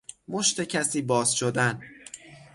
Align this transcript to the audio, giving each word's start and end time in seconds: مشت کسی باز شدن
مشت 0.27 0.61
کسی 0.63 1.01
باز 1.01 1.33
شدن 1.35 1.81